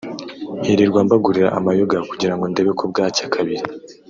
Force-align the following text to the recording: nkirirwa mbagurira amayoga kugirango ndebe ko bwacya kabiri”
nkirirwa 0.59 0.99
mbagurira 1.05 1.49
amayoga 1.59 1.97
kugirango 2.09 2.43
ndebe 2.51 2.71
ko 2.79 2.83
bwacya 2.91 3.25
kabiri” 3.33 3.63